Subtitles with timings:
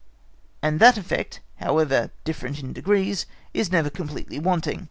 [0.63, 4.79] And that effect, however different in its degrees, is never completely wanting.